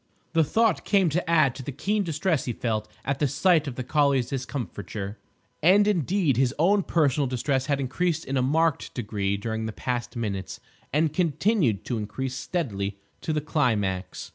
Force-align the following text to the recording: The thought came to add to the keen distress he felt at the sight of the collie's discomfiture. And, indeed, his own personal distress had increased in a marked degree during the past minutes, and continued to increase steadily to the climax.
The 0.33 0.43
thought 0.43 0.83
came 0.83 1.09
to 1.09 1.29
add 1.29 1.53
to 1.53 1.61
the 1.61 1.71
keen 1.71 2.01
distress 2.01 2.45
he 2.45 2.53
felt 2.53 2.87
at 3.05 3.19
the 3.19 3.27
sight 3.27 3.67
of 3.67 3.75
the 3.75 3.83
collie's 3.83 4.29
discomfiture. 4.31 5.19
And, 5.61 5.87
indeed, 5.87 6.37
his 6.37 6.55
own 6.57 6.81
personal 6.81 7.27
distress 7.27 7.67
had 7.67 7.79
increased 7.79 8.25
in 8.25 8.35
a 8.35 8.41
marked 8.41 8.95
degree 8.95 9.37
during 9.37 9.67
the 9.67 9.71
past 9.71 10.15
minutes, 10.15 10.59
and 10.91 11.13
continued 11.13 11.85
to 11.85 11.99
increase 11.99 12.33
steadily 12.33 12.97
to 13.21 13.31
the 13.31 13.41
climax. 13.41 14.29